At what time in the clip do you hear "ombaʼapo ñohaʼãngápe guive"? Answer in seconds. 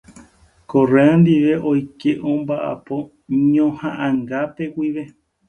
2.29-5.03